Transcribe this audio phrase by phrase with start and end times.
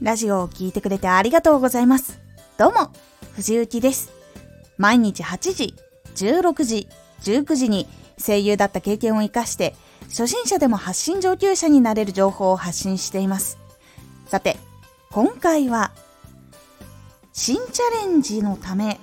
[0.00, 2.18] ラジオを聴いてくれてありがとうございます。
[2.56, 2.90] どうも、
[3.36, 4.10] 藤幸です。
[4.78, 5.74] 毎日8時、
[6.14, 6.88] 16時、
[7.22, 7.86] 19時に
[8.18, 9.76] 声優だった経験を活かして、
[10.08, 13.58] 初心者でも発信上級者になれる情報を発信しています。
[14.26, 14.56] さて、
[15.10, 15.92] 今回は、
[17.34, 18.98] 新チャレンジのため、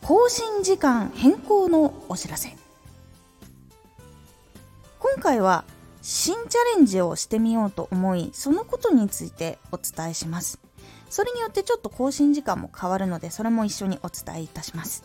[0.00, 2.56] 更新時間変更のお知らせ。
[5.00, 5.64] 今回は
[6.02, 10.58] 新チャレンジをしてみようと思い、そのことについてお伝えします。
[11.08, 15.04] それによってちょっと更新時間も変わるので、それも一緒にお伝えいたします。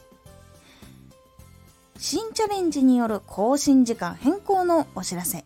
[1.99, 5.45] 新チャレンジによる更新時間変更のお知らせ。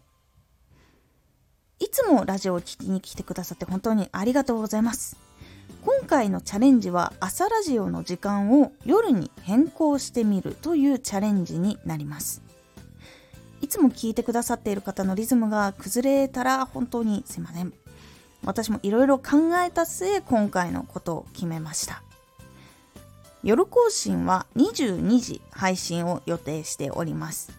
[1.80, 5.18] いつもラジオを聴きに来てくださって本当にありがとうございます。
[5.84, 12.42] 今回のチャレンジは朝ラジオの時間を夜に変更してみるというチャレンジになります。
[13.62, 17.74] いつも聞いてくださっている方のリズムが崩れたら本当にすいません。
[18.44, 22.02] 私もいろいろ考えた末、今回のことを決めました。
[23.44, 27.52] 夜更新は22時配信を予定しております。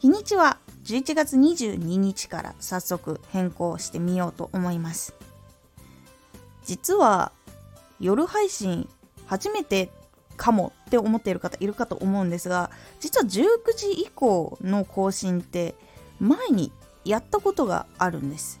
[0.00, 5.14] 日にちは11月22日から早速変更してみようと思います。
[6.64, 7.32] 実は
[8.00, 8.88] 夜配信
[9.26, 9.90] 初めて
[10.36, 15.74] かもって思っている方いるかと思うんですが実は19時以降の更新って
[16.20, 16.72] 前に
[17.04, 18.60] やったことがあるんです。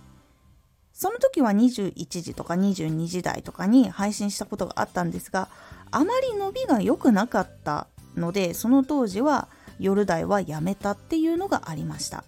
[0.92, 5.48] その時は21時とか22時台とかに配信したことがあったんですが
[5.90, 9.48] あまり伸びが良くなかったのでその当時は
[9.80, 12.24] 夜台はやめたっていうのがありました。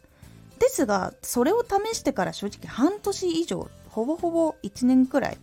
[0.58, 5.38] ですがそれを試してから正直半年以上ほぼほぼ1年くらい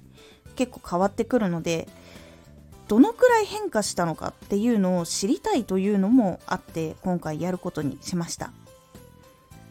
[0.55, 1.87] 結構変わってくるので
[2.87, 8.51] どのくらい変化したのかっていうのを知りたいというのもあって今回やることにしました。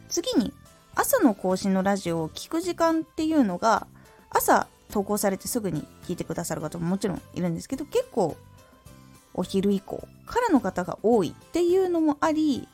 [0.08, 0.52] 次に
[0.94, 3.86] 朝の更新のラジオを聞く時間っていうのが
[4.30, 8.36] 朝投稿されてすぐに聞いてくださる方ももちろんいるんですけど結構
[9.34, 12.68] お昼以降からの方が多いっていうのもあり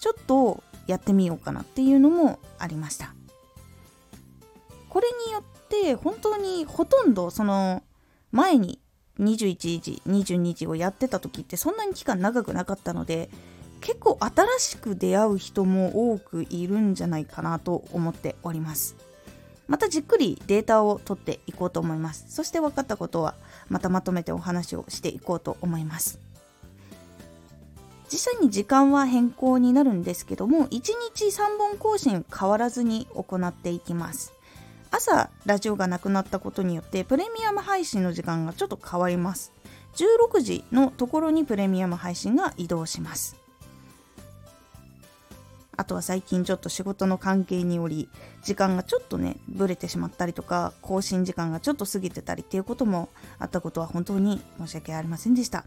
[0.00, 3.14] ちょっとやってみようかなっていうのもありました。
[4.88, 7.84] これによって本当にほとんどその
[8.32, 8.80] 前に
[9.20, 13.30] 21時22時をやってた時ってそんなに期間長くなかったので
[13.80, 18.96] 結構新しく出会う人も多くいるんじゃないかなと思っております。
[19.68, 22.26] またじっくりデータを取っていこうと思います。
[22.28, 23.34] そして分かったことは
[23.68, 26.18] またまとめてお話をしていこうと思います。
[28.12, 34.32] 実際に時間は変更になるんですけども1日3本更新変わらずに行っていきます。
[34.90, 39.52] 朝ラジオがなくなったことによってプレミアム配信の時間がちょっと変わります。
[39.94, 43.36] 16時のところにプレミアム配信が移動します。
[45.76, 48.10] あとは最近ちょっと仕事の関係により
[48.42, 53.08] 時間がちょっとねブレてしまったりとか更新時間がちょっと過ぎてたりっていうことも
[53.38, 55.64] あったことは本当に申し訳ありませんでした。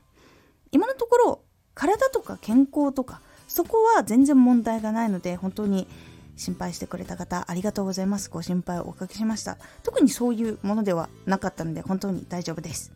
[0.72, 1.42] 今のところ
[1.74, 5.88] 体とか健康とかそこは全然問題がないので本当に
[6.36, 8.30] 心配してくれた方ありがとうございます。
[8.30, 9.58] ご心配をおかけしました。
[9.84, 12.92] 特にそういうものではなかったので本当に大丈夫です。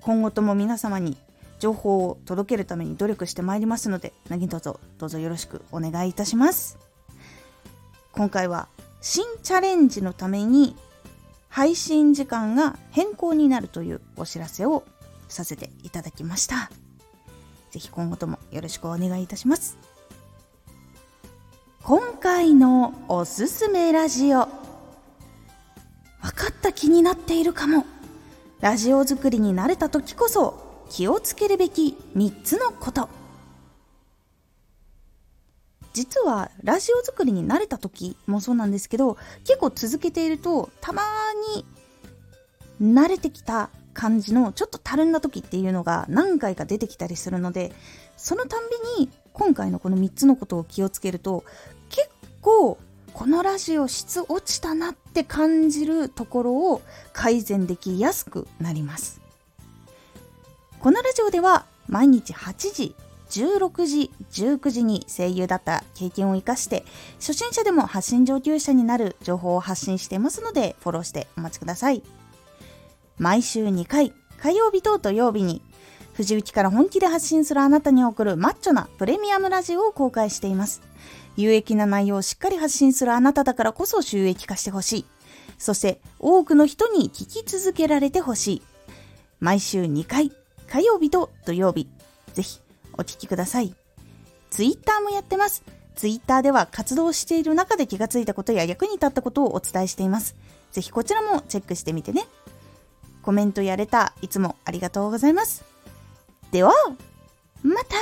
[0.00, 1.16] 今後とも皆様に
[1.58, 6.78] 情報を届けるために努力してまいりますので何卒どうぞよろしくお願いいたします。
[8.12, 8.68] 今回は
[9.00, 10.76] 新チャレンジのために
[11.48, 14.84] 配信時間が変更になるというお知らせを
[15.28, 16.70] させていただきました。
[17.70, 19.91] 是非今後ともよろしくお願いいたします。
[21.94, 24.48] 今回のおすすめラジオ。
[26.22, 27.84] 分かった気になっているかも。
[28.60, 33.10] ラジオ作りに慣れた時こそ気をつけるべき3つのこと。
[35.92, 41.02] 実はラジオ作りに慣れた時もそうなんですけど結構続けているとたま
[41.54, 47.70] に慣れてきた感じのちょっとたるんだ時っていうのが何回か出てきたりするので
[48.16, 48.62] そのたん
[48.96, 51.44] びに今回のこの3つのことを気をつけると
[52.42, 52.78] 構
[53.14, 59.20] このラジオ質落ちたなって感じるところを改善できやすくなります
[60.80, 62.94] このラジオでは毎日8時
[63.30, 66.84] 16時19時に声優だった経験を生かして
[67.18, 72.02] 初心者でも発信上級者になる情報を発信していますのでフォローしてお待ちください
[73.18, 75.62] 毎週2回火曜日と土曜日に
[76.14, 80.82] 藤雪から本気で発信するあなたに送るマッチョなプレミアムラジオを公開しています。
[81.36, 85.06] 有益な内容をしっかり発信するあなただからこそ収益化してほしい。
[85.58, 88.62] そして多くの人に聞き続けられてほしい。
[89.40, 90.32] 毎週2回、
[90.68, 91.88] 火曜日と土曜日、
[92.34, 92.60] ぜひ
[92.94, 93.74] お聞きください。
[94.50, 95.62] ツイッターもやってます。
[95.94, 100.36] ツイッターでは活動している中で気がついたことや役に立ったことをお伝えしています。
[100.70, 102.26] ぜひこちらもチェックしてみてね。
[103.22, 105.64] コメントやれたいつもありがとうございます。
[106.50, 106.72] では、
[107.62, 107.96] また